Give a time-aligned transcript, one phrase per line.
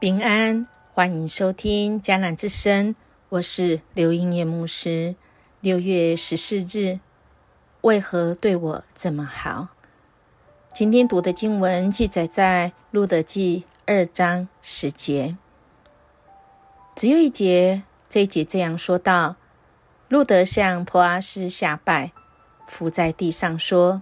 [0.00, 2.94] 平安，欢迎收听迦南之声，
[3.28, 5.14] 我是刘英叶牧师。
[5.60, 7.00] 六月十四日，
[7.82, 9.68] 为何对我这么好？
[10.72, 15.36] 今天读的经文记载在路德记二章十节，
[16.96, 19.36] 只有一节，这一节这样说道：
[20.08, 22.12] 路德向普阿斯下拜，
[22.66, 24.00] 伏在地上说：“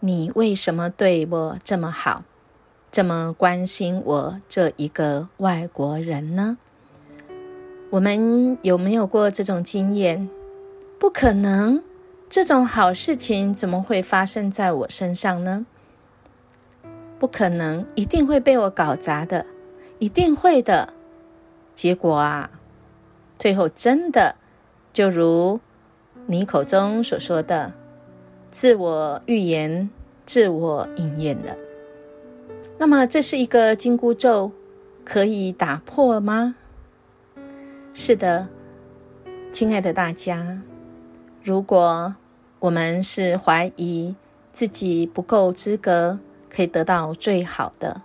[0.00, 2.24] 你为什么对我这么好？”
[2.92, 6.58] 这么关心我这一个外国人呢？
[7.90, 10.28] 我们有没有过这种经验？
[10.98, 11.84] 不可能，
[12.28, 15.66] 这种好事情怎么会发生在我身上呢？
[17.18, 19.46] 不可能，一定会被我搞砸的，
[20.00, 20.92] 一定会的。
[21.72, 22.50] 结果啊，
[23.38, 24.34] 最后真的
[24.92, 25.60] 就如
[26.26, 27.72] 你口中所说的，
[28.50, 29.88] 自我预言、
[30.26, 31.56] 自我应验了。
[32.80, 34.52] 那么，这是一个紧箍咒，
[35.04, 36.54] 可以打破吗？
[37.92, 38.48] 是的，
[39.52, 40.62] 亲爱的大家，
[41.44, 42.14] 如果
[42.58, 44.16] 我们是怀疑
[44.54, 48.00] 自己不够资格可以得到最好的，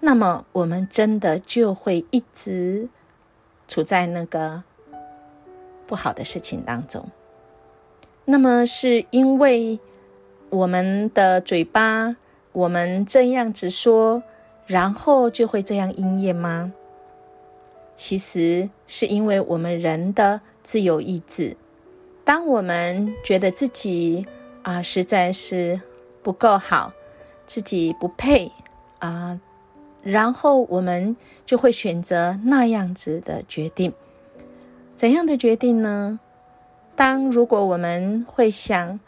[0.00, 2.88] 那么我们真的就会一直
[3.68, 4.62] 处在那个
[5.86, 7.06] 不好的事情当中。
[8.24, 9.78] 那么，是因为
[10.48, 12.16] 我们的嘴巴。
[12.56, 14.22] 我们这样子说，
[14.64, 16.72] 然后就会这样应验吗？
[17.94, 21.54] 其实是因为我们人的自由意志。
[22.24, 24.26] 当我们觉得自己
[24.62, 25.78] 啊实在是
[26.22, 26.94] 不够好，
[27.44, 28.50] 自己不配
[29.00, 29.38] 啊，
[30.02, 33.92] 然后我们就会选择那样子的决定。
[34.94, 36.18] 怎样的决定呢？
[36.94, 38.98] 当如果我们会想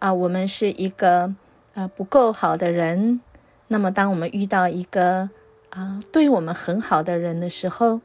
[0.00, 1.34] 啊，我们是一个。
[1.74, 3.20] 啊，不够好的人，
[3.68, 5.30] 那么当我们遇到一个
[5.70, 8.00] 啊对我们很好的人的时候，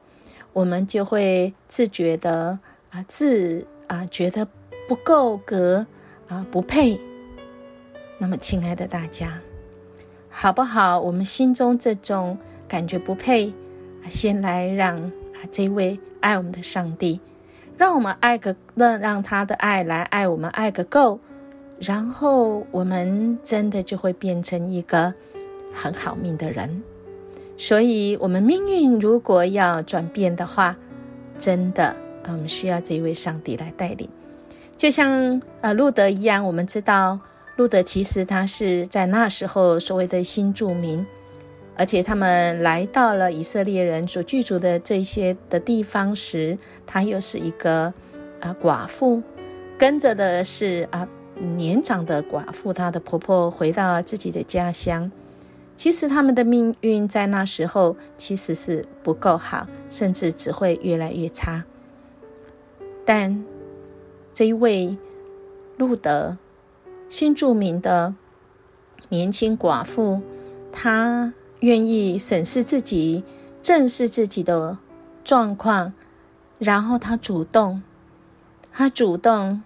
[0.54, 2.60] 我们就会自觉的
[2.92, 4.48] 啊自啊觉得
[4.88, 5.88] 不够格
[6.28, 7.00] 啊不配。
[8.18, 9.40] 那么，亲爱的大家，
[10.30, 11.00] 好不好？
[11.00, 12.38] 我们心中这种
[12.68, 13.54] 感觉不配，
[14.08, 17.20] 先来让啊这位爱我们的上帝，
[17.78, 21.20] 让我们爱个让让他的爱来爱我们，爱个够。
[21.80, 25.14] 然后我们真的就会变成一个
[25.74, 26.84] 很好命的人。
[27.58, 30.76] 所以，我们命运如果要转变的话，
[31.40, 31.96] 真的，
[32.28, 34.10] 我们需要这一位上帝来带领。
[34.76, 37.20] 就像呃路德一样，我们知道
[37.56, 41.06] 路德其实他是在那时候所谓的新住民，
[41.76, 47.94] 而且他们来到了以色列人所居住的这些的地方时，他又是一个
[48.42, 49.22] 啊寡妇，
[49.78, 51.08] 跟着的是啊。
[51.40, 55.12] 年长的寡妇，她的婆婆回到自己的家乡。
[55.76, 61.66] 其实他们的命运在那时候其实是不够好，甚至只会越来越差。
[63.04, 63.44] 但
[64.34, 64.98] 这一位
[65.78, 66.38] 路德
[67.10, 68.16] 新著名的
[69.10, 70.22] 年轻寡妇，
[70.72, 73.26] 她愿意审视自己、
[73.62, 74.78] 正视自己的
[75.26, 75.92] 状况，
[76.58, 77.84] 然后她主动，
[78.72, 79.62] 她主动。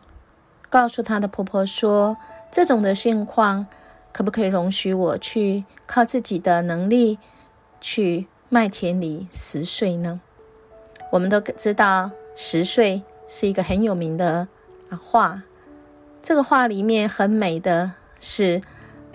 [0.69, 2.17] 告诉她的婆婆说
[2.51, 3.67] ：“这种的现况，
[4.13, 7.17] 可不可以容许我去靠自己的能力
[7.81, 10.21] 去麦田里拾穗呢？”
[11.11, 14.47] 我们都知道，拾穗是一个很有名的
[14.89, 15.43] 啊画。
[16.21, 18.61] 这个画里面很美的是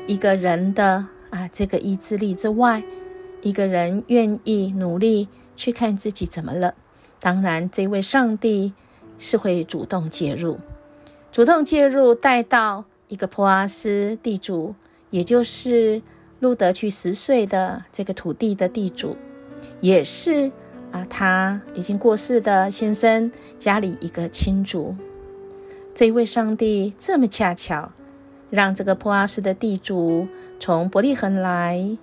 [0.06, 2.82] 一个人的啊这个意志力之外，
[3.42, 6.74] 一个人愿意努力去看自己怎么了。
[7.20, 8.72] 当然，这位上帝
[9.18, 10.58] 是会主动介入。
[11.34, 14.76] 主动介入，带到一个普阿斯地主，
[15.10, 16.00] 也就是
[16.38, 19.16] 路德去十岁的这个土地的地主，
[19.80, 20.52] 也是
[20.92, 24.94] 啊，他已经过世的先生家里一个亲族。
[25.92, 27.90] 这一位上帝这么恰巧，
[28.48, 30.28] 让这个普阿斯的地主
[30.60, 31.98] 从伯利恒来，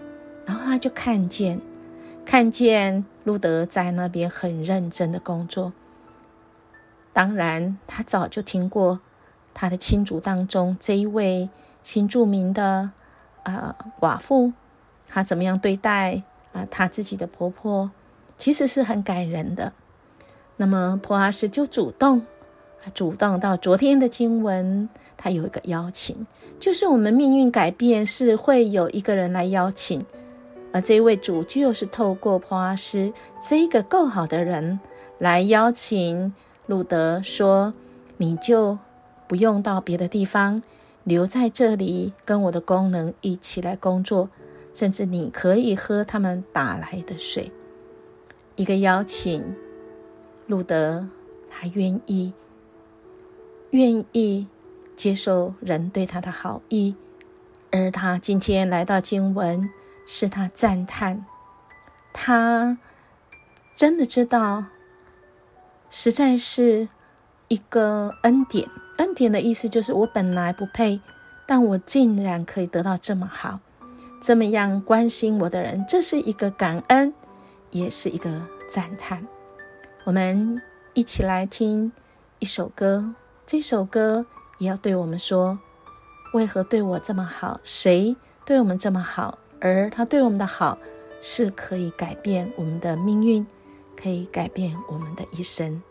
[0.46, 1.62] 然后他就看见，
[2.26, 5.72] 看见路德在那边很认真的工作。
[7.14, 9.00] 当然，他早就听过。
[9.54, 11.50] 他的亲族当中，这一位
[11.84, 12.92] 新著名的
[13.44, 14.54] 啊寡妇，
[15.08, 17.92] 她怎么样对待啊她自己的婆婆，
[18.38, 19.74] 其实是很感人的。
[20.58, 22.22] 那么普阿斯就主动，
[22.94, 24.88] 主动到昨天的经文，
[25.18, 26.26] 他有一个邀请，
[26.60, 30.06] 就是我们命运改变是会有一个人来邀请，
[30.72, 33.12] 而这位主就是透过普阿斯
[33.48, 34.80] 这个够好的人
[35.18, 36.34] 来邀请
[36.68, 37.74] 路德说
[38.18, 38.78] ：“你就。”
[39.32, 40.62] 不用到别的地方，
[41.06, 44.30] 留在这里跟我的工人一起来工作，
[44.74, 47.50] 甚至你可以喝他们打来的水。
[48.58, 49.56] 一个邀请，
[50.48, 51.08] 路德
[51.50, 52.34] 他愿意，
[53.70, 54.48] 愿意
[54.98, 56.94] 接受人对他的好意，
[57.72, 59.70] 而他今天来到经文，
[60.06, 61.26] 是他赞叹，
[62.12, 62.78] 他
[63.74, 64.66] 真的知道，
[65.90, 66.90] 实在是
[67.48, 68.68] 一个恩典。
[69.02, 71.02] 恩典的意思就是我本来不配，
[71.48, 73.60] 但我竟然可以得到这么好。
[74.22, 77.12] 这么样关心我的人，这是一个感恩，
[77.72, 78.30] 也是一个
[78.70, 79.28] 赞叹。
[80.04, 80.62] 我们
[80.94, 81.92] 一起来听
[82.38, 83.16] 一首歌，
[83.48, 84.24] 这首歌
[84.60, 85.58] 也要对我们说：
[86.34, 87.60] 为何对我这么好？
[87.64, 88.16] 谁
[88.46, 89.40] 对我们这么好？
[89.60, 90.78] 而他对我们的好，
[91.22, 93.48] 是可以改变我们的命运，
[94.00, 95.82] 可以改变我们的一生。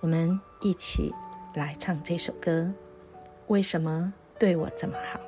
[0.00, 1.12] 我们一起
[1.56, 2.70] 来唱这首歌：
[3.46, 5.18] 为什么对我这么好？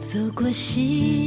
[0.00, 1.19] 走过西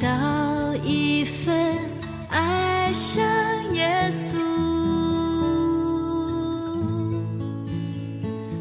[0.00, 1.54] 到一份
[2.28, 3.24] 爱像
[3.74, 4.36] 耶稣。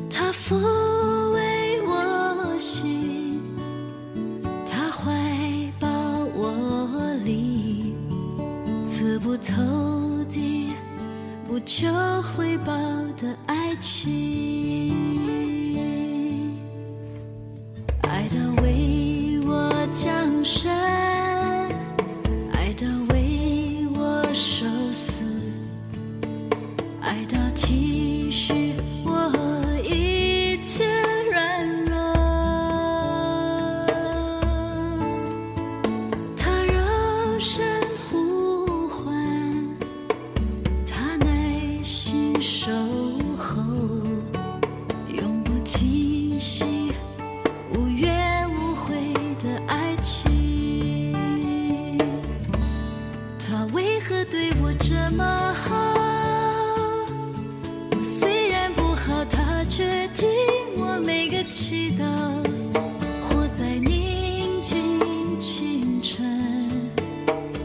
[0.09, 0.55] 他抚
[1.33, 3.41] 慰我心，
[4.65, 5.11] 他怀
[5.79, 5.89] 抱
[6.33, 7.95] 我里，
[8.83, 9.53] 刺不透
[10.29, 10.71] 的。
[11.47, 11.87] 不求
[12.21, 12.73] 回报
[13.17, 14.93] 的爱情，
[18.01, 20.84] 爱到为我降生。
[43.45, 43.61] 后
[45.07, 46.91] 永不清晰，
[47.71, 48.95] 无怨无悔
[49.39, 51.13] 的爱情。
[53.37, 55.75] 他为何对我这么好？
[57.91, 60.27] 我虽然不好，他却听
[60.77, 62.03] 我每个祈祷。
[63.29, 66.25] 活在宁静清晨，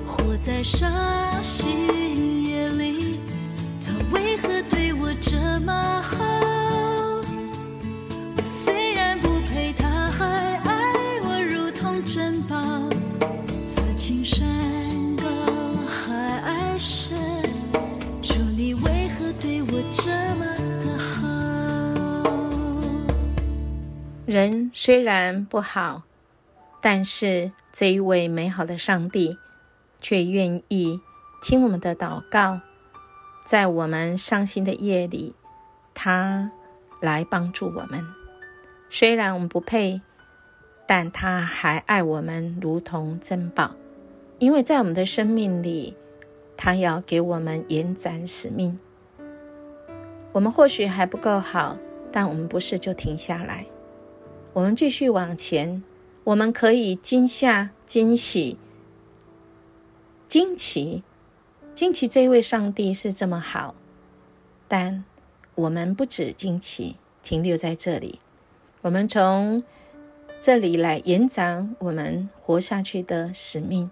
[0.07, 1.20] 活在沙。
[24.31, 26.05] 人虽然不好，
[26.81, 29.37] 但是这一位美好的上帝
[30.01, 31.01] 却愿意
[31.43, 32.61] 听我们的祷告，
[33.45, 35.35] 在我们伤心的夜里，
[35.95, 36.53] 他
[37.01, 38.07] 来帮助我们。
[38.89, 40.01] 虽然我们不配，
[40.87, 43.73] 但他还爱我们如同珍宝，
[44.39, 45.97] 因为在我们的生命里，
[46.57, 48.79] 他要给我们延展使命。
[50.31, 51.77] 我们或许还不够好，
[52.13, 53.67] 但我们不是就停下来。
[54.53, 55.83] 我们继续往前，
[56.25, 58.59] 我们可以惊吓、惊喜、
[60.27, 61.05] 惊奇、
[61.73, 62.09] 惊奇。
[62.09, 63.77] 这位上帝是这么好，
[64.67, 65.05] 但
[65.55, 68.19] 我们不止惊奇，停留在这里。
[68.83, 69.63] 我们从
[70.41, 73.89] 这里来延展我们活下去的使命。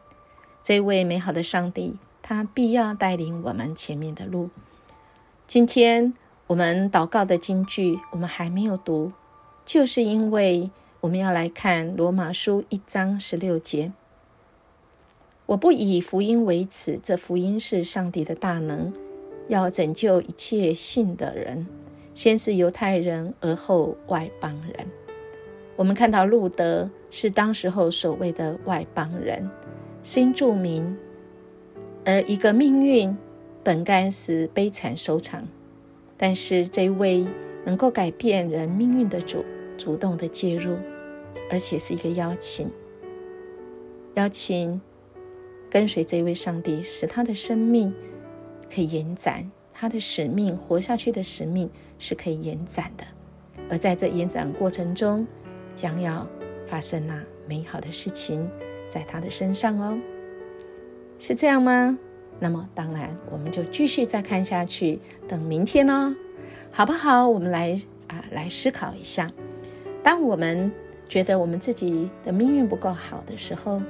[0.65, 4.51] 这位美好的上帝，他必要带领我们前面的路。
[5.47, 6.13] 今天
[6.49, 9.13] 我们祷告的经句，我们还没有读。
[9.69, 13.93] 就是因为我们要来看罗马书一章十六节，
[15.45, 18.91] 我不以福音为耻，这福音是上帝的大能，
[19.47, 21.67] 要拯救一切信的人，
[22.15, 24.87] 先是犹太人，而后外邦人。
[25.77, 29.51] 我们看到路德是当时候所谓的外邦人，
[30.03, 30.97] 新著名，
[32.07, 33.15] 而一个命运
[33.63, 35.47] 本该是悲惨收场，
[36.17, 37.27] 但是这位
[37.67, 39.45] 能够改变人命运的主。
[39.79, 40.77] 主动的介入，
[41.51, 42.69] 而且是一个邀请，
[44.15, 44.79] 邀请
[45.71, 47.95] 跟随这位上帝，使他的生命
[48.75, 53.05] 可以延展，他的使命活下去的使命是可以延展的。
[53.71, 55.25] 而在这延展过程中，
[55.77, 56.27] 将要
[56.67, 58.51] 发生那美好的事情
[58.89, 59.97] 在他的身上哦，
[61.21, 61.97] 是这样吗？
[62.41, 66.15] 那么当然，我们就继续再看下去，等明天哦，
[66.73, 67.29] 好不好？
[67.29, 67.81] 我们来。
[68.09, 69.31] 啊来思考一下：
[70.03, 70.71] 当我们
[71.09, 73.81] 觉得我们自己的命运不够好的时候，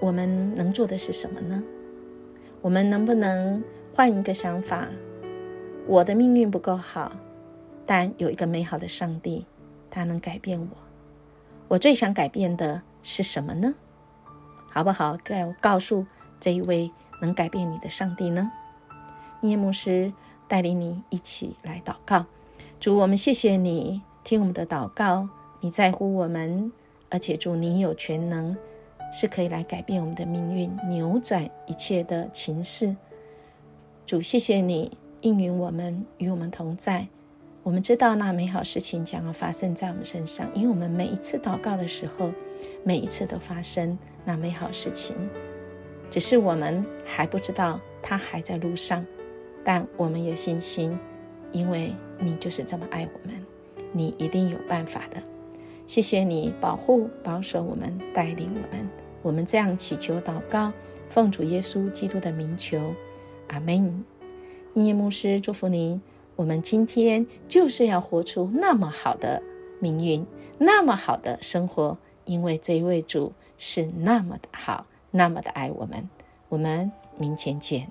[0.00, 1.62] 我们能做的是什么呢？
[2.62, 3.62] 我们能不能
[3.94, 4.88] 换一个想法？
[5.86, 7.12] 我的命运不够好，
[7.86, 9.44] 但有一个美好的上帝，
[9.90, 10.76] 他能改变我。
[11.68, 13.74] 我最想改变的是什么呢？
[14.70, 15.16] 好不好？
[15.24, 16.06] 告告诉
[16.38, 16.90] 这一位
[17.20, 18.50] 能改变你的上帝呢？
[19.42, 20.12] 耶牧师
[20.46, 22.26] 带领你一起来祷告。
[22.78, 25.28] 主，我们谢谢你听我们的祷告，
[25.60, 26.70] 你在乎我们，
[27.08, 28.56] 而且主你有全能，
[29.12, 32.94] 是可以来改变我们的命运，扭转一切的情势。
[34.06, 37.06] 主，谢谢你应允我们，与我们同在。
[37.62, 42.32] 我们知道那美好事情将要发生在我们身上，因为我们每一次祷告的时候，
[42.84, 45.14] 每一次都发生那美好事情，
[46.10, 49.04] 只是我们还不知道它还在路上。
[49.62, 50.98] 但我们有信心，
[51.52, 53.36] 因为你就是这么爱我们，
[53.92, 55.22] 你一定有办法的。
[55.86, 58.88] 谢谢你保护、保守我们，带领我们。
[59.22, 60.72] 我们这样祈求祷告，
[61.08, 62.94] 奉主耶稣基督的名求，
[63.48, 64.04] 阿门。
[64.74, 66.00] 音乐牧师祝福您。
[66.36, 69.42] 我们今天就是要活出那么好的
[69.78, 70.24] 命运，
[70.56, 76.08] 那么好的生活，因为这一位主是那么的好，那么的爱我们。
[76.48, 77.86] 我们明天见。